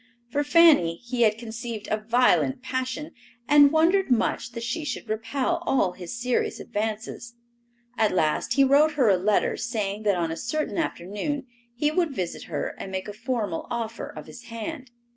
[0.31, 3.11] For Fanny he had conceived a violent passion
[3.47, 7.35] and wondered much that she should repel all his serious advances.
[7.99, 11.45] At last he wrote her a letter saying that on a certain afternoon
[11.75, 14.89] he would visit her and make a formal offer of his hand.